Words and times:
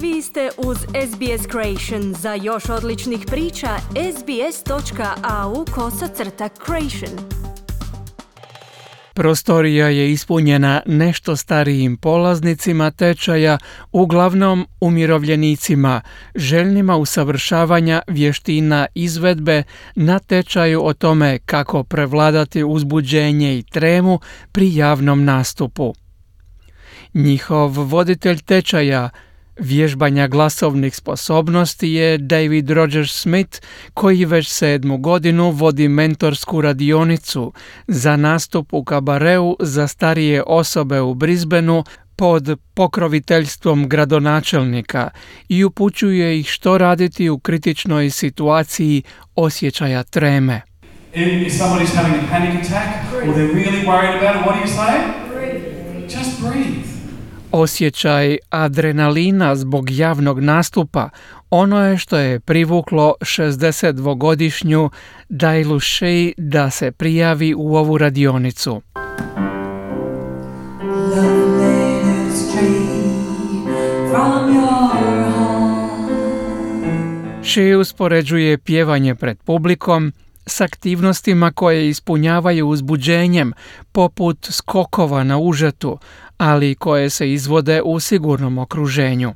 Vi 0.00 0.22
ste 0.22 0.50
uz 0.58 0.78
SBS 0.78 1.46
Creation. 1.50 2.14
Za 2.14 2.34
još 2.34 2.68
odličnih 2.68 3.20
priča, 3.26 3.68
sbs.au 4.18 5.64
kosacrta 5.74 6.48
creation. 6.48 7.18
Prostorija 9.14 9.88
je 9.88 10.12
ispunjena 10.12 10.82
nešto 10.86 11.36
starijim 11.36 11.96
polaznicima 11.96 12.90
tečaja, 12.90 13.58
uglavnom 13.92 14.66
umirovljenicima, 14.80 16.00
željnima 16.34 16.96
usavršavanja 16.96 18.02
vještina 18.08 18.86
izvedbe 18.94 19.62
na 19.94 20.18
tečaju 20.18 20.84
o 20.84 20.94
tome 20.94 21.38
kako 21.38 21.82
prevladati 21.82 22.64
uzbuđenje 22.64 23.58
i 23.58 23.62
tremu 23.62 24.20
pri 24.52 24.76
javnom 24.76 25.24
nastupu. 25.24 25.94
Njihov 27.14 27.68
voditelj 27.68 28.42
tečaja, 28.42 29.10
vježbanja 29.58 30.28
glasovnih 30.28 30.96
sposobnosti 30.96 31.88
je 31.88 32.18
David 32.18 32.70
Rogers 32.70 33.20
Smith 33.20 33.60
koji 33.94 34.24
već 34.24 34.48
sedmu 34.48 34.98
godinu 34.98 35.50
vodi 35.50 35.88
mentorsku 35.88 36.60
radionicu 36.60 37.52
za 37.86 38.16
nastup 38.16 38.72
u 38.72 38.84
kabareu 38.84 39.56
za 39.60 39.88
starije 39.88 40.42
osobe 40.46 41.00
u 41.00 41.14
Brisbaneu 41.14 41.84
pod 42.16 42.58
pokroviteljstvom 42.74 43.88
gradonačelnika 43.88 45.10
i 45.48 45.64
upućuje 45.64 46.40
ih 46.40 46.48
što 46.48 46.78
raditi 46.78 47.28
u 47.28 47.38
kritičnoj 47.38 48.10
situaciji 48.10 49.02
osjećaja 49.34 50.02
treme. 50.02 50.60
If 51.14 51.52
somebody's 51.52 51.94
having 51.94 52.14
a 52.14 52.28
panic 52.30 52.66
attack 52.66 53.12
or 53.14 53.34
they're 53.34 53.54
really 53.54 53.86
worried 53.86 54.16
about 54.16 54.36
it, 54.36 54.42
what 54.42 54.54
do 54.54 54.60
you 54.60 54.76
say? 54.76 55.26
Just 56.08 56.40
breathe. 56.40 56.95
Osjećaj 57.56 58.38
adrenalina 58.50 59.56
zbog 59.56 59.90
javnog 59.90 60.40
nastupa 60.40 61.10
ono 61.50 61.84
je 61.86 61.98
što 61.98 62.16
je 62.16 62.40
privuklo 62.40 63.14
62-godišnju 63.20 64.90
Dailu 65.28 65.80
Shea 65.80 66.32
da 66.36 66.70
se 66.70 66.92
prijavi 66.92 67.54
u 67.56 67.76
ovu 67.76 67.98
radionicu. 67.98 68.82
Shea 77.42 77.78
uspoređuje 77.78 78.58
pjevanje 78.58 79.14
pred 79.14 79.38
publikom 79.44 80.12
s 80.46 80.60
aktivnostima 80.60 81.52
koje 81.52 81.88
ispunjavaju 81.88 82.68
uzbuđenjem, 82.68 83.52
poput 83.92 84.46
skokova 84.50 85.24
na 85.24 85.38
užetu, 85.38 85.98
ali 86.38 86.74
koje 86.74 87.10
se 87.10 87.32
izvode 87.32 87.82
u 87.82 88.00
sigurnom 88.00 88.58
okruženju. 88.58 89.34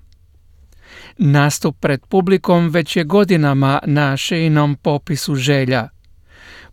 Nastup 1.18 1.76
pred 1.80 2.06
publikom 2.06 2.68
već 2.68 2.96
je 2.96 3.04
godinama 3.04 3.80
na 3.86 4.16
šejnom 4.16 4.76
popisu 4.82 5.34
želja. 5.34 5.88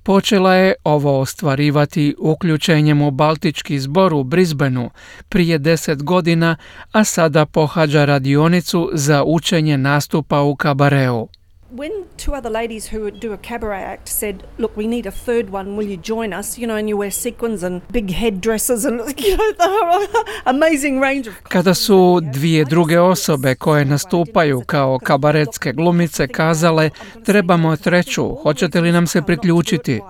Počela 0.04 0.54
je 0.54 0.74
ovo 0.84 1.20
ostvarivati 1.20 2.16
uključenjem 2.20 3.02
u 3.02 3.12
Baltički 3.12 3.80
zbor 3.80 4.14
u 4.14 4.24
Brisbaneu 4.24 4.90
prije 5.30 5.58
deset 5.58 6.04
godina, 6.04 6.56
a 6.92 7.04
sada 7.04 7.46
pohađa 7.46 8.06
radionicu 8.06 8.90
za 8.94 9.24
učenje 9.24 9.78
nastupa 9.78 10.42
u 10.42 10.56
kabareu. 10.56 11.28
When 11.70 11.92
two 12.18 12.34
other 12.34 12.50
ladies 12.50 12.88
who 12.88 13.12
do 13.12 13.34
a 13.34 13.38
cabaret 13.38 13.84
act 13.84 14.08
said, 14.08 14.44
"Look, 14.58 14.78
we 14.78 14.88
need 14.88 15.06
a 15.06 15.12
third 15.12 15.50
one. 15.50 15.76
Will 15.76 15.90
you 15.90 15.98
join 15.98 16.34
us?" 16.40 16.58
You 16.58 16.68
know, 16.68 16.78
and 16.78 16.90
you 16.90 16.98
wear 16.98 17.12
sequins 17.12 17.64
and 17.64 17.82
big 17.92 18.12
headdresses 18.12 18.86
and 18.86 19.00
you 19.18 19.38
know 19.38 19.52
the 19.58 20.08
amazing 20.46 21.02
range 21.02 21.28
of. 21.30 21.34
Kada 21.44 21.74
su 21.74 22.20
dvije 22.34 22.66
druge 22.66 23.00
osobe 23.00 23.56
koje 23.56 23.86
nastupaju 23.86 24.62
kao 24.66 25.00
kabaretske 25.04 25.74
glumice 25.74 26.28
kazale 26.28 26.90
trebamo 27.26 27.78
treću, 27.78 28.36
hoćete 28.36 28.82
li 28.82 28.92
nam 28.92 29.08
se 29.08 29.22
priključiti? 29.22 30.02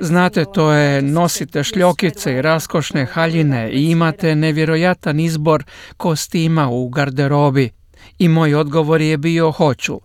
Znate, 0.00 0.44
to 0.54 0.72
je 0.72 1.02
nosite 1.02 1.64
šljokice 1.64 2.32
i 2.32 2.42
raskošne 2.42 3.04
haljine 3.04 3.70
i 3.72 3.90
imate 3.90 4.34
nevjerojatan 4.34 5.20
izbor 5.20 5.64
kostima 5.96 6.68
u 6.70 6.88
garderobi. 6.88 7.70
I 8.18 8.28
moj 8.28 8.54
odgovor 8.54 9.00
je 9.00 9.16
bio 9.16 9.50
hoću 9.50 10.00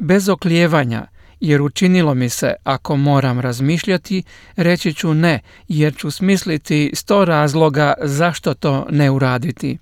bez 0.00 0.28
oklijevanja, 0.28 1.06
jer 1.40 1.62
učinilo 1.62 2.14
mi 2.14 2.28
se, 2.28 2.54
ako 2.64 2.96
moram 2.96 3.40
razmišljati, 3.40 4.22
reći 4.56 4.94
ću 4.94 5.14
ne, 5.14 5.40
jer 5.68 5.96
ću 5.96 6.10
smisliti 6.10 6.90
sto 6.94 7.24
razloga 7.24 7.94
zašto 8.02 8.54
to 8.54 8.86
ne 8.90 9.10
uraditi. 9.10 9.78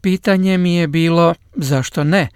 Pitanje 0.00 0.58
mi 0.58 0.74
je 0.74 0.88
bilo 0.88 1.34
zašto 1.56 2.04
ne? 2.04 2.28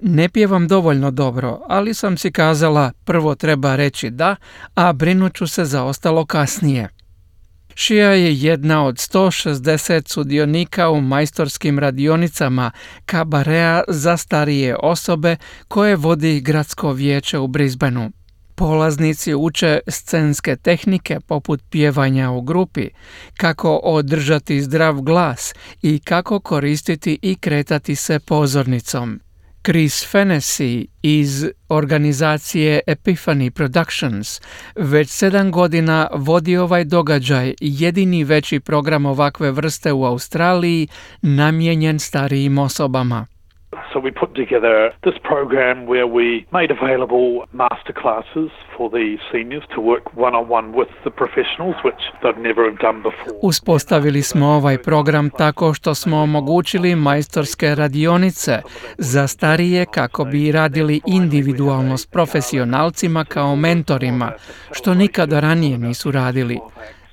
Ne 0.00 0.28
pjevam 0.28 0.68
dovoljno 0.68 1.10
dobro, 1.10 1.60
ali 1.68 1.94
sam 1.94 2.16
si 2.16 2.32
kazala 2.32 2.92
prvo 3.04 3.34
treba 3.34 3.76
reći 3.76 4.10
da, 4.10 4.36
a 4.74 4.92
brinuću 4.92 5.46
se 5.46 5.64
za 5.64 5.84
ostalo 5.84 6.26
kasnije. 6.26 6.88
Šija 7.74 8.10
je 8.12 8.34
jedna 8.34 8.84
od 8.84 8.94
160 8.94 10.08
sudionika 10.08 10.90
u 10.90 11.00
majstorskim 11.00 11.78
radionicama 11.78 12.70
kabarea 13.06 13.82
za 13.88 14.16
starije 14.16 14.76
osobe 14.76 15.36
koje 15.68 15.96
vodi 15.96 16.40
gradsko 16.40 16.92
vijeće 16.92 17.38
u 17.38 17.46
Brisbaneu. 17.46 18.10
Polaznici 18.54 19.34
uče 19.34 19.80
scenske 19.88 20.56
tehnike 20.56 21.20
poput 21.20 21.62
pjevanja 21.70 22.30
u 22.30 22.42
grupi, 22.42 22.88
kako 23.36 23.76
održati 23.76 24.62
zdrav 24.62 25.00
glas 25.00 25.54
i 25.82 25.98
kako 25.98 26.40
koristiti 26.40 27.18
i 27.22 27.34
kretati 27.34 27.96
se 27.96 28.18
pozornicom. 28.18 29.20
Chris 29.62 30.06
Fennessy 30.12 30.86
iz 31.02 31.46
organizacije 31.68 32.80
Epiphany 32.86 33.50
Productions 33.50 34.40
već 34.74 35.08
sedam 35.08 35.50
godina 35.50 36.08
vodi 36.14 36.56
ovaj 36.56 36.84
događaj, 36.84 37.54
jedini 37.60 38.24
veći 38.24 38.60
program 38.60 39.06
ovakve 39.06 39.50
vrste 39.50 39.92
u 39.92 40.04
Australiji 40.04 40.88
namijenjen 41.22 41.98
starijim 41.98 42.58
osobama. 42.58 43.26
So 43.92 43.98
we 43.98 44.10
put 44.22 44.30
together 44.34 44.76
this 45.06 45.18
program 45.32 45.76
where 45.92 46.06
we 46.18 46.26
made 46.52 46.70
available 46.78 47.28
master 47.52 47.94
classes 48.02 48.50
for 48.76 48.86
the 48.96 49.06
seniors 49.32 49.64
to 49.74 49.80
work 49.80 50.04
one 50.26 50.34
on 50.40 50.44
one 50.58 50.66
with 50.78 50.90
the 51.06 51.10
professionals 51.10 51.76
which 51.86 52.02
they'd 52.22 52.40
never 52.48 52.62
have 52.70 52.78
done 52.88 52.98
before. 53.02 53.38
Uspostavili 53.42 54.22
smo 54.22 54.46
ovaj 54.46 54.78
program 54.78 55.30
tako 55.30 55.74
što 55.74 55.94
smo 55.94 56.16
omogućili 56.22 56.94
majstorske 56.94 57.74
radionice 57.74 58.62
za 58.98 59.26
starije 59.26 59.86
kako 59.94 60.24
bi 60.24 60.52
radili 60.52 61.00
individualno 61.06 61.96
s 61.98 62.06
profesionalcima 62.06 63.24
kao 63.24 63.56
mentorima, 63.56 64.32
što 64.72 64.94
nikada 64.94 65.40
ranije 65.40 65.78
nisu 65.78 66.10
radili. 66.10 66.58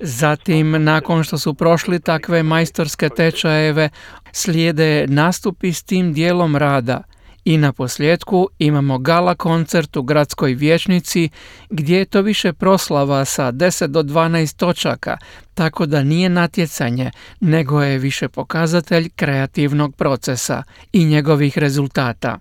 Zatim, 0.00 0.84
nakon 0.84 1.24
što 1.24 1.38
su 1.38 1.54
prošli 1.54 2.00
takve 2.00 2.42
majstorske 2.42 3.08
tečajeve, 3.08 3.88
slijede 4.32 5.06
nastupi 5.06 5.72
s 5.72 5.82
tim 5.82 6.12
dijelom 6.12 6.56
rada 6.56 7.02
i 7.44 7.56
na 7.56 7.72
posljedku 7.72 8.48
imamo 8.58 8.98
gala 8.98 9.34
koncert 9.34 9.96
u 9.96 10.02
gradskoj 10.02 10.54
vječnici 10.54 11.28
gdje 11.70 11.98
je 11.98 12.04
to 12.04 12.22
više 12.22 12.52
proslava 12.52 13.24
sa 13.24 13.52
10 13.52 13.86
do 13.86 14.02
12 14.02 14.56
točaka, 14.56 15.16
tako 15.54 15.86
da 15.86 16.02
nije 16.02 16.28
natjecanje, 16.28 17.10
nego 17.40 17.82
je 17.82 17.98
više 17.98 18.28
pokazatelj 18.28 19.08
kreativnog 19.16 19.96
procesa 19.96 20.62
i 20.92 21.04
njegovih 21.04 21.58
rezultata. 21.58 22.38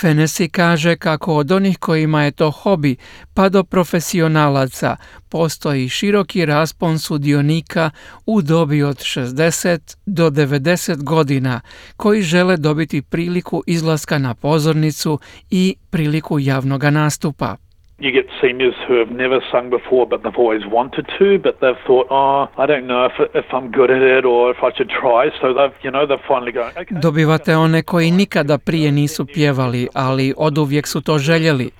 Fenesi 0.00 0.48
kaže 0.48 0.96
kako 0.96 1.34
od 1.34 1.52
onih 1.52 1.78
kojima 1.78 2.22
je 2.22 2.30
to 2.30 2.50
hobi 2.50 2.96
pa 3.34 3.48
do 3.48 3.64
profesionalaca 3.64 4.96
postoji 5.28 5.88
široki 5.88 6.46
raspon 6.46 6.98
sudionika 6.98 7.90
u 8.26 8.42
dobi 8.42 8.82
od 8.82 8.98
60 8.98 9.96
do 10.06 10.30
90 10.30 11.02
godina 11.02 11.60
koji 11.96 12.22
žele 12.22 12.56
dobiti 12.56 13.02
priliku 13.02 13.62
izlaska 13.66 14.18
na 14.18 14.34
pozornicu 14.34 15.18
i 15.50 15.76
priliku 15.90 16.38
javnog 16.38 16.84
nastupa. 16.84 17.63
You 18.00 18.10
get 18.10 18.26
seniors 18.42 18.74
who 18.88 18.94
have 18.98 19.12
never 19.12 19.40
sung 19.52 19.70
before, 19.70 20.04
but 20.06 20.22
they've 20.24 20.40
always 20.44 20.66
wanted 20.66 21.06
to, 21.18 21.38
but 21.38 21.60
they've 21.60 21.82
thought, 21.86 22.06
oh, 22.10 22.48
I 22.62 22.66
don't 22.66 22.86
know 22.86 23.04
if, 23.06 23.16
if 23.34 23.46
I'm 23.52 23.70
good 23.70 23.90
at 23.90 24.02
it 24.02 24.24
or 24.24 24.50
if 24.50 24.56
I 24.62 24.70
should 24.76 24.90
try. 24.90 25.30
So 25.40 25.54
they've, 25.54 25.76
you 25.84 25.90
know, 25.92 26.04
they're 26.06 26.26
finally 26.28 26.52
going, 26.52 26.72
okay. 26.76 27.00
Dobivate 27.00 27.56
one 27.56 27.82
koji 27.82 28.10
nikada 28.10 28.58
prije 28.58 28.92
nisu 28.92 29.26
pjevali, 29.26 29.88
ali 29.94 30.34
oduvijek 30.36 30.86
su 30.86 31.00
to 31.00 31.18
željeli. 31.18 31.70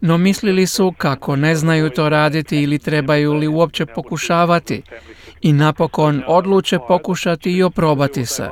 No 0.00 0.18
mislili 0.18 0.66
su 0.66 0.94
kako 0.98 1.36
ne 1.36 1.54
znaju 1.54 1.90
to 1.90 2.08
raditi 2.08 2.62
ili 2.62 2.78
trebaju 2.78 3.32
li 3.32 3.48
uopće 3.48 3.86
pokušavati. 3.86 4.82
I 5.40 5.52
napokon 5.52 6.22
odluče 6.26 6.78
pokušati 6.88 7.52
i 7.52 7.62
oprobati 7.62 8.26
se. 8.26 8.50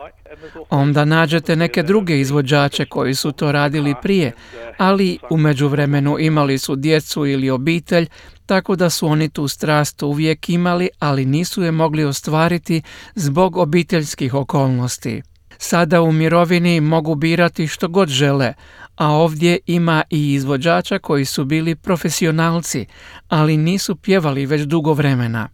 Onda 0.70 1.04
nađete 1.04 1.56
neke 1.56 1.82
druge 1.82 2.20
izvođače 2.20 2.84
koji 2.84 3.14
su 3.14 3.32
to 3.32 3.52
radili 3.52 3.94
prije, 4.02 4.32
ali 4.78 5.18
u 5.30 5.36
međuvremenu 5.36 6.18
imali 6.18 6.58
su 6.58 6.76
djecu 6.76 7.26
ili 7.26 7.50
obitelj, 7.50 8.06
tako 8.46 8.76
da 8.76 8.90
su 8.90 9.06
oni 9.06 9.28
tu 9.28 9.48
strast 9.48 10.02
uvijek 10.02 10.48
imali, 10.48 10.88
ali 10.98 11.24
nisu 11.24 11.62
je 11.62 11.70
mogli 11.70 12.04
ostvariti 12.04 12.82
zbog 13.14 13.56
obiteljskih 13.56 14.34
okolnosti. 14.34 15.22
Sada 15.58 16.02
u 16.02 16.12
mirovini 16.12 16.80
mogu 16.80 17.14
birati 17.14 17.66
što 17.66 17.88
god 17.88 18.08
žele, 18.08 18.54
a 18.96 19.08
ovdje 19.08 19.58
ima 19.66 20.02
i 20.10 20.32
izvođača 20.32 20.98
koji 20.98 21.24
su 21.24 21.44
bili 21.44 21.74
profesionalci, 21.74 22.86
ali 23.28 23.56
nisu 23.56 23.96
pjevali 23.96 24.46
već 24.46 24.62
dugo 24.62 24.92
vremena. 24.92 25.48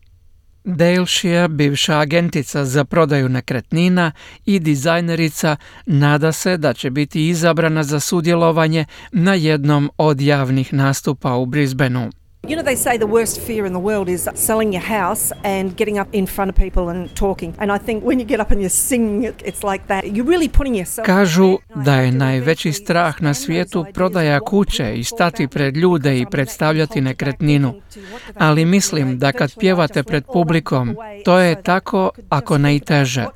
Daleshire, 0.66 1.48
bivša 1.48 1.98
agentica 1.98 2.64
za 2.64 2.84
prodaju 2.84 3.28
nekretnina 3.28 4.12
i 4.46 4.58
dizajnerica, 4.58 5.56
nada 5.86 6.32
se 6.32 6.56
da 6.56 6.74
će 6.74 6.90
biti 6.90 7.28
izabrana 7.28 7.82
za 7.82 8.00
sudjelovanje 8.00 8.84
na 9.12 9.34
jednom 9.34 9.90
od 9.98 10.20
javnih 10.20 10.72
nastupa 10.72 11.34
u 11.34 11.46
Brisbaneu. 11.46 12.10
You 12.48 12.54
know, 12.54 12.62
they 12.62 12.76
say 12.76 12.96
the 12.96 13.06
worst 13.06 13.40
fear 13.40 13.66
in 13.66 13.72
the 13.72 13.80
world 13.80 14.08
is 14.08 14.28
selling 14.34 14.72
your 14.72 14.84
house 14.84 15.32
and 15.44 15.76
getting 15.76 15.98
up 15.98 16.08
in 16.12 16.26
front 16.26 16.48
of 16.50 16.56
people 16.56 16.88
and 16.90 17.10
talking. 17.14 17.54
And 17.58 17.72
I 17.72 17.78
think 17.78 18.04
when 18.04 18.20
you 18.20 18.26
get 18.26 18.40
up 18.40 18.50
and 18.50 18.60
you're 18.60 18.78
singing, 18.88 19.24
it's 19.24 19.64
like 19.72 19.86
that. 19.88 20.04
You're 20.04 20.30
really 20.30 20.48
putting 20.48 20.76
yourself. 20.76 21.06
Kažu 21.06 21.58
da 21.74 21.94
je 21.94 22.12
najveći 22.12 22.72
strah 22.72 23.22
na 23.22 23.34
svijetu 23.34 23.86
prodaja 23.94 24.40
kuće 24.40 24.94
i 24.94 25.04
stati 25.04 25.48
pred 25.48 25.76
ljude 25.76 26.18
i 26.18 26.26
predstavljati 26.26 27.00
nekretninu. 27.00 27.74
Ali 28.34 28.64
mislim 28.64 29.18
da 29.18 29.32
kad 29.32 29.58
pjevate 29.58 30.02
pred 30.02 30.24
publikom, 30.32 30.96
to 31.24 31.38
je 31.38 31.62
tako 31.62 32.10
ako 32.28 32.58
ne 32.58 32.76
i 32.76 32.80
teže. 32.80 33.26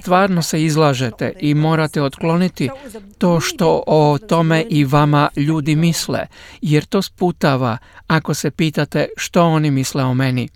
Stvarno 0.00 0.42
se 0.42 0.64
izlažete 0.64 1.32
i 1.40 1.54
morate 1.54 2.02
otkloniti 2.02 2.70
to 3.18 3.40
što 3.40 3.82
o 3.86 4.18
tome 4.28 4.64
i 4.68 4.84
vama 4.84 5.28
ljudi 5.36 5.76
misle, 5.76 6.26
jer 6.62 6.84
to 6.84 7.02
sputava 7.02 7.78
ako 8.06 8.27
se 8.34 8.50
pitate 8.50 9.08
što 9.16 9.44
oni 9.44 9.70
misle 9.70 10.04
o 10.04 10.14
meni. 10.14 10.48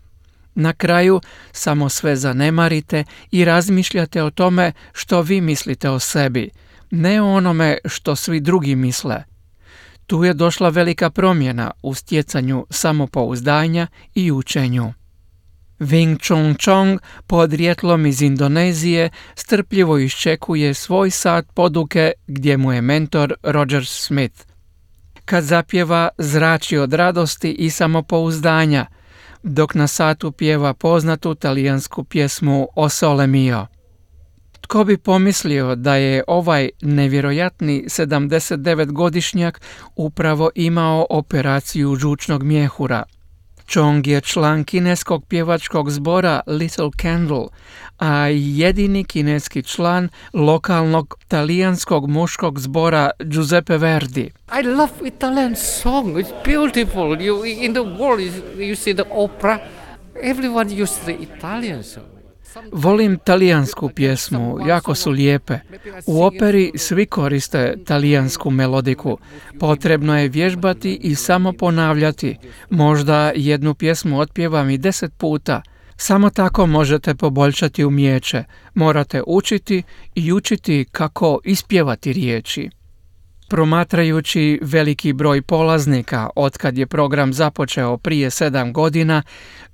Na 0.55 0.73
kraju 0.73 1.21
samo 1.53 1.89
sve 1.89 2.17
zanemarite 2.17 3.05
i 3.31 3.45
razmišljate 3.45 4.23
o 4.23 4.31
tome 4.31 4.73
što 4.93 5.23
vi 5.23 5.41
mislite 5.41 5.91
o 5.91 5.99
sebi, 5.99 6.51
ne 6.91 7.23
o 7.23 7.35
onome 7.35 7.79
što 7.85 8.17
svi 8.17 8.41
drugi 8.41 8.75
misle. 8.75 9.25
Tu 10.07 10.25
je 10.25 10.35
došla 10.35 10.69
velika 10.69 11.11
promjena 11.11 11.71
u 11.83 11.95
stjecanju 11.95 12.67
samopouzdanja 12.71 13.87
i 14.15 14.33
učenju. 14.33 14.93
Wing 15.79 16.19
Chun 16.23 16.55
Chong, 16.55 17.01
podrijetlom 17.27 18.07
iz 18.07 18.23
Indonezije, 18.23 19.11
strpljivo 19.35 19.99
iščekuje 19.99 20.75
svoj 20.75 21.11
sat 21.11 21.47
poduke 21.55 22.13
gdje 22.27 22.57
mu 22.57 22.73
je 22.73 22.81
mentor 22.81 23.35
Roger 23.43 23.87
Smith. 23.87 24.52
Kad 25.33 25.45
zapjeva, 25.45 26.09
zrači 26.19 26.79
od 26.79 26.93
radosti 26.93 27.51
i 27.53 27.71
samopouzdanja, 27.71 28.87
dok 29.43 29.75
na 29.75 29.87
satu 29.87 30.33
pjeva 30.33 30.75
poznatu 30.75 31.35
talijansku 31.35 32.05
pjesmu 32.05 32.69
O 32.75 32.89
Sole 32.89 33.27
Mio. 33.27 33.67
Tko 34.61 34.85
bi 34.85 34.97
pomislio 34.99 35.75
da 35.75 35.97
je 35.97 36.25
ovaj 36.27 36.71
nevjerojatni 36.83 37.85
79-godišnjak 37.87 39.61
upravo 39.97 40.51
imao 40.55 41.07
operaciju 41.11 41.97
žučnog 41.97 42.43
mjehura– 42.43 43.03
Chong 43.73 44.07
je 44.07 44.21
član 44.21 44.65
kineskog 44.65 45.25
pjevačkog 45.29 45.91
zbora 45.91 46.41
Little 46.47 46.91
Candle, 47.01 47.47
a 47.99 48.27
jedini 48.27 49.05
kineski 49.05 49.63
član 49.63 50.09
lokalnog 50.33 51.15
talijanskog 51.29 52.09
muškog 52.09 52.61
zbora 52.61 53.11
Giuseppe 53.19 53.79
Verdi. 53.79 54.31
I 54.61 54.63
love 54.63 54.93
Italian 55.05 55.57
song. 55.57 56.07
It's 56.17 56.45
beautiful. 56.45 57.21
You 57.21 57.45
in 57.47 57.73
the 57.73 57.81
world 57.81 58.21
you 58.59 58.77
see 58.77 58.95
the 58.95 59.05
opera. 59.11 59.59
Everyone 60.23 60.83
uses 60.83 60.99
the 60.99 61.17
Italian 61.23 61.83
song. 61.83 62.22
Volim 62.73 63.19
talijansku 63.25 63.91
pjesmu, 63.95 64.59
jako 64.69 64.95
su 64.95 65.11
lijepe. 65.11 65.59
U 66.07 66.23
operi 66.23 66.73
svi 66.77 67.07
koriste 67.07 67.77
talijansku 67.87 68.51
melodiku. 68.51 69.19
Potrebno 69.61 70.19
je 70.19 70.29
vježbati 70.29 70.95
i 71.03 71.15
samo 71.15 71.53
ponavljati. 71.53 72.37
Možda 72.71 73.33
jednu 73.37 73.75
pjesmu 73.75 74.21
otpjevam 74.21 74.71
i 74.71 74.79
deset 74.79 75.13
puta. 75.19 75.63
Samo 75.97 76.31
tako 76.31 76.67
možete 76.67 77.15
poboljšati 77.15 77.85
umjeće. 77.85 78.45
Morate 78.75 79.23
učiti 79.27 79.83
i 80.15 80.33
učiti 80.33 80.87
kako 80.93 81.41
ispjevati 81.45 82.13
riječi. 82.13 82.71
Promatrajući 83.53 84.59
veliki 84.63 85.13
broj 85.13 85.43
polaznika 85.43 86.29
otkad 86.37 86.79
je 86.79 86.87
program 86.87 87.33
započeo 87.33 87.97
prije 87.97 88.31
sedam 88.31 88.73
godina, 88.73 89.23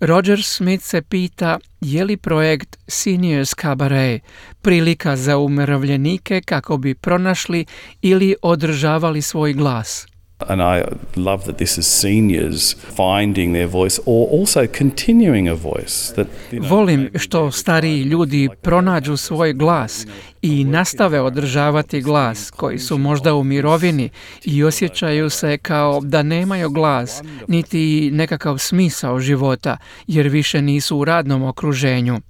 Roger 0.01 0.43
Smith 0.43 0.85
se 0.85 1.03
pita 1.03 1.59
je 1.81 2.05
li 2.05 2.17
projekt 2.17 2.77
Seniors 2.89 3.55
Cabaret 3.55 4.23
prilika 4.63 5.17
za 5.17 5.39
umirovljenike 5.39 6.41
kako 6.45 6.77
bi 6.77 6.95
pronašli 6.95 7.67
ili 8.03 8.35
održavali 8.43 9.23
svoj 9.23 9.53
glas. 9.53 10.07
And 10.47 10.61
I 10.61 10.85
love 11.17 11.45
that 11.45 11.57
this 11.57 11.79
is 11.79 11.87
seniors 11.87 12.77
finding 12.97 13.53
their 13.53 13.67
voice 13.67 14.01
or 14.07 14.29
also 14.41 14.67
continuing 14.79 15.49
a 15.49 15.55
voice. 15.55 16.15
That, 16.15 16.27
you 16.53 16.61
know, 16.61 16.69
Volim 16.69 17.11
što 17.15 17.51
stariji 17.51 18.03
ljudi 18.03 18.49
pronađu 18.63 19.17
svoj 19.17 19.53
glas 19.53 20.07
i 20.43 20.65
nastave 20.65 21.21
održavati 21.21 22.01
glas 22.01 22.51
koji 22.51 22.79
su 22.79 22.99
možda 22.99 23.35
u 23.35 23.45
mirovini 23.45 24.11
i 24.45 24.65
osjećaju 24.65 25.31
se 25.31 25.59
kao 25.59 26.01
da 26.03 26.23
nemaju 26.23 26.71
glas 26.71 27.23
niti 27.49 28.11
nekakav 28.13 28.59
smisao 28.59 29.21
života 29.21 29.77
jer 30.07 30.29
više 30.29 30.63
nisu 30.63 30.97
u 30.97 31.05
radnom 31.05 31.43
okruženju. 31.43 32.21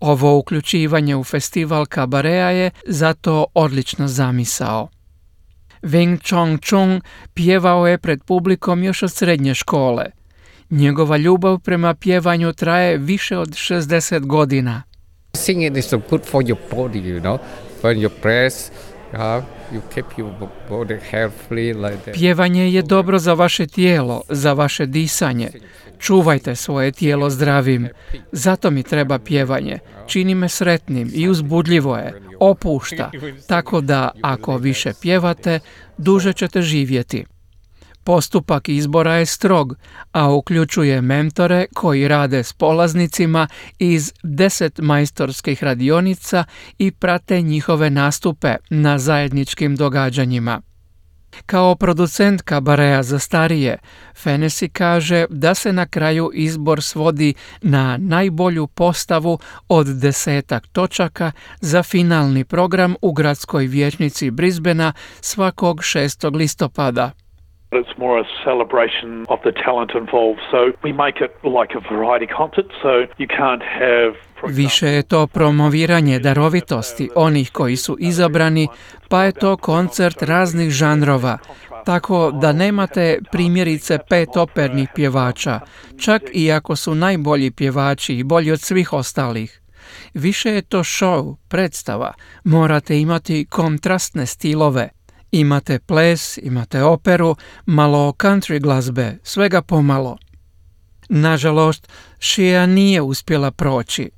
Ovo 0.00 0.38
uključivanje 0.38 1.16
u 1.16 1.24
festival 1.24 1.86
kabareja 1.86 2.50
je 2.50 2.70
zato 2.86 3.46
odlična 3.54 4.08
zamisao. 4.08 4.88
Wing 5.86 6.18
Chong 6.28 6.60
Chung 6.60 7.02
pjevao 7.34 7.86
je 7.86 7.98
pred 7.98 8.24
publikom 8.24 8.84
još 8.84 9.02
od 9.02 9.12
srednje 9.12 9.54
škole. 9.54 10.04
Njegova 10.70 11.16
ljubav 11.16 11.58
prema 11.58 11.94
pjevanju 11.94 12.52
traje 12.52 12.98
više 12.98 13.38
od 13.38 13.48
60 13.48 14.26
godina. 14.26 14.82
Singing 15.32 15.76
is 15.76 15.88
so 15.88 16.00
good 16.10 16.24
for 16.24 16.44
your 16.44 16.56
body, 16.70 17.02
you 17.02 17.20
know. 17.20 17.38
Press, 17.82 17.94
keep 17.94 18.22
your 18.22 18.62
that. 19.12 19.55
Pjevanje 22.12 22.72
je 22.72 22.82
dobro 22.82 23.18
za 23.18 23.34
vaše 23.34 23.66
tijelo, 23.66 24.22
za 24.28 24.52
vaše 24.52 24.86
disanje. 24.86 25.50
Čuvajte 25.98 26.54
svoje 26.54 26.92
tijelo 26.92 27.30
zdravim. 27.30 27.88
Zato 28.32 28.70
mi 28.70 28.82
treba 28.82 29.18
pjevanje. 29.18 29.78
Čini 30.06 30.34
me 30.34 30.48
sretnim 30.48 31.10
i 31.14 31.28
uzbudljivo 31.28 31.96
je. 31.96 32.22
Opušta. 32.40 33.10
Tako 33.48 33.80
da 33.80 34.10
ako 34.22 34.56
više 34.56 34.92
pjevate, 35.02 35.60
duže 35.98 36.32
ćete 36.32 36.62
živjeti. 36.62 37.24
Postupak 38.06 38.68
izbora 38.68 39.14
je 39.14 39.26
strog, 39.26 39.74
a 40.12 40.32
uključuje 40.32 41.00
mentore 41.00 41.66
koji 41.74 42.08
rade 42.08 42.42
s 42.42 42.52
polaznicima 42.52 43.48
iz 43.78 44.12
deset 44.22 44.78
majstorskih 44.78 45.64
radionica 45.64 46.44
i 46.78 46.90
prate 46.90 47.40
njihove 47.40 47.90
nastupe 47.90 48.56
na 48.70 48.98
zajedničkim 48.98 49.76
događanjima. 49.76 50.62
Kao 51.46 51.74
producent 51.74 52.42
kabareja 52.42 53.02
za 53.02 53.18
starije, 53.18 53.78
Fenesi 54.16 54.68
kaže 54.68 55.26
da 55.30 55.54
se 55.54 55.72
na 55.72 55.86
kraju 55.86 56.30
izbor 56.34 56.82
svodi 56.82 57.34
na 57.62 57.96
najbolju 57.96 58.66
postavu 58.66 59.38
od 59.68 59.86
desetak 59.86 60.66
točaka 60.66 61.32
za 61.60 61.82
finalni 61.82 62.44
program 62.44 62.94
u 63.02 63.12
gradskoj 63.12 63.66
vijećnici 63.66 64.30
Brisbena 64.30 64.92
svakog 65.20 65.80
6. 65.80 66.34
listopada. 66.36 67.25
It's 67.80 67.98
more 67.98 68.20
a 68.20 68.26
celebration 68.44 69.08
of 69.28 69.38
the 69.46 69.52
talent 69.66 69.90
involved. 70.02 70.40
So 70.52 70.58
we 70.86 70.92
make 71.04 71.18
it 71.26 71.32
like 71.58 71.72
a 71.80 71.82
variety 71.94 72.28
concert, 72.40 72.68
so 72.82 72.92
you 73.18 73.28
can't 73.40 73.64
have 73.80 74.12
Više 74.48 74.86
je 74.86 75.02
to 75.02 75.26
promoviranje 75.26 76.18
darovitosti 76.18 77.10
onih 77.14 77.50
koji 77.52 77.76
su 77.76 77.96
izabrani, 78.00 78.68
pa 79.08 79.24
je 79.24 79.32
to 79.32 79.56
koncert 79.56 80.22
raznih 80.22 80.70
žanrova, 80.70 81.38
tako 81.84 82.30
da 82.30 82.52
nemate 82.52 83.18
primjerice 83.32 83.98
pet 84.08 84.36
opernih 84.36 84.88
pjevača, 84.94 85.60
čak 86.04 86.22
i 86.32 86.52
ako 86.52 86.76
su 86.76 86.94
najbolji 86.94 87.50
pjevači 87.50 88.14
i 88.14 88.24
bolji 88.24 88.52
od 88.52 88.60
svih 88.60 88.92
ostalih. 88.92 89.60
Više 90.14 90.50
je 90.50 90.62
to 90.62 90.78
show, 90.78 91.36
predstava, 91.48 92.12
morate 92.44 93.00
imati 93.00 93.46
kontrastne 93.50 94.26
stilove. 94.26 94.95
Imate 95.30 95.78
ples, 95.78 96.38
imate 96.42 96.82
operu, 96.82 97.36
malo 97.66 98.12
country 98.12 98.60
glazbe, 98.60 99.18
svega 99.22 99.62
pomalo. 99.62 100.18
Nažalost, 101.08 101.88
Shia 102.20 102.66
nije 102.66 103.02
uspjela 103.02 103.50
proći. 103.50 104.10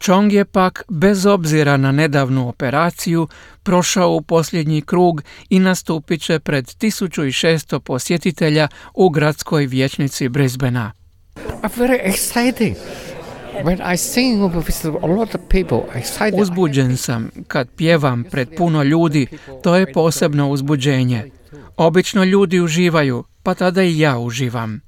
Chong 0.00 0.32
je 0.32 0.44
pak, 0.44 0.82
bez 0.88 1.26
obzira 1.26 1.76
na 1.76 1.92
nedavnu 1.92 2.48
operaciju, 2.48 3.28
prošao 3.62 4.10
u 4.10 4.22
posljednji 4.22 4.82
krug 4.82 5.22
i 5.48 5.58
nastupit 5.58 6.22
će 6.22 6.38
pred 6.38 6.64
1600 6.64 7.78
posjetitelja 7.78 8.68
u 8.94 9.08
gradskoj 9.10 9.66
vijećnici 9.66 10.28
Brisbanea. 10.28 10.90
Very 11.62 11.98
excited. 12.04 12.74
Uzbuđen 16.40 16.96
sam 16.96 17.30
kad 17.48 17.68
pjevam 17.76 18.24
pred 18.30 18.48
puno 18.56 18.82
ljudi, 18.82 19.26
to 19.62 19.76
je 19.76 19.92
posebno 19.92 20.50
uzbuđenje. 20.50 21.30
Obično 21.76 22.24
ljudi 22.24 22.60
uživaju, 22.60 23.24
pa 23.42 23.54
tada 23.54 23.82
i 23.82 23.98
ja 23.98 24.18
uživam. 24.18 24.80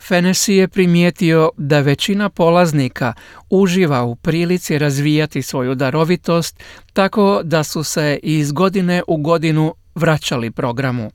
Fenesi 0.00 0.54
je 0.54 0.68
primijetio 0.68 1.50
da 1.56 1.80
većina 1.80 2.28
polaznika 2.28 3.12
uživa 3.50 4.04
u 4.04 4.16
prilici 4.16 4.78
razvijati 4.78 5.42
svoju 5.42 5.74
darovitost, 5.74 6.62
tako 6.92 7.40
da 7.44 7.64
su 7.64 7.84
se 7.84 8.18
iz 8.22 8.52
godine 8.52 9.02
u 9.08 9.16
godinu 9.16 9.74
vraćali 9.94 10.50
programu. 10.50 11.10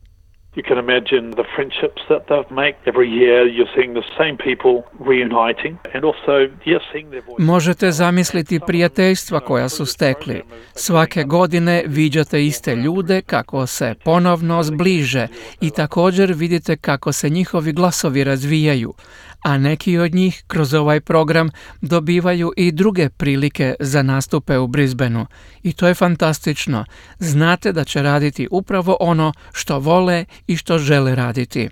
You 0.59 0.65
can 0.71 0.79
imagine 0.87 1.25
the 1.41 1.47
friendships 1.55 2.01
that 2.11 2.21
they've 2.27 2.51
make. 2.63 2.75
Every 2.91 3.09
year 3.21 3.37
you're 3.55 3.73
seeing 3.75 3.93
the 4.01 4.07
same 4.19 4.35
people 4.47 4.75
reuniting 5.11 5.73
and 5.93 6.03
also, 6.09 6.35
yes, 6.65 6.81
seeing 6.91 7.09
their 7.09 7.23
voices. 7.27 7.45
Možete 7.45 7.91
zamisliti 7.91 8.59
prijateljstva 8.67 9.39
koja 9.39 9.69
su 9.69 9.85
stekli. 9.85 10.41
Svake 10.73 11.23
godine 11.23 11.83
viđate 11.87 12.45
iste 12.45 12.75
ljude 12.75 13.21
kako 13.21 13.67
se 13.67 13.95
ponovno 14.05 14.63
zbliže 14.63 15.27
i 15.61 15.69
također 15.69 16.33
vidite 16.33 16.77
kako 16.77 17.11
se 17.11 17.29
njihovi 17.29 17.71
glasovi 17.71 18.23
razvijaju, 18.23 18.93
a 19.43 19.57
neki 19.57 19.97
od 19.97 20.15
njih 20.15 20.43
kroz 20.47 20.73
ovaj 20.73 21.01
program 21.01 21.49
dobivaju 21.81 22.53
i 22.57 22.71
druge 22.71 23.09
prilike 23.09 23.75
za 23.79 24.03
nastupe 24.03 24.57
u 24.57 24.67
Brisbaneu. 24.67 25.25
I 25.63 25.73
to 25.73 25.87
je 25.87 25.93
fantastično. 25.93 26.85
Znate 27.19 27.71
da 27.71 27.83
će 27.83 28.01
raditi 28.01 28.47
upravo 28.51 28.97
ono 28.99 29.33
što 29.53 29.79
vole 29.79 30.25
i 30.47 30.57
što 30.57 30.77
žele 30.77 31.15
raditi. 31.15 31.69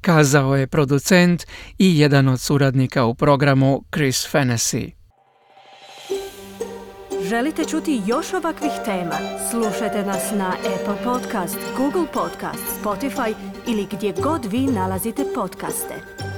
Kazao 0.00 0.56
je 0.56 0.66
producent 0.66 1.46
i 1.78 1.98
jedan 1.98 2.28
od 2.28 2.40
suradnika 2.40 3.04
u 3.04 3.14
programu 3.14 3.84
Chris 3.94 4.28
Fennessy. 4.32 4.90
Želite 7.28 7.64
čuti 7.64 8.02
još 8.06 8.32
ovakvih 8.32 8.72
tema? 8.84 9.18
Slušajte 9.50 10.02
nas 10.02 10.30
na 10.32 10.56
Apple 10.74 11.04
Podcast, 11.04 11.58
Google 11.76 12.06
Podcast, 12.12 12.62
Spotify 12.82 13.34
ili 13.66 13.86
gdje 13.92 14.14
god 14.22 14.44
vi 14.44 14.60
nalazite 14.60 15.24
podcaste. 15.34 16.33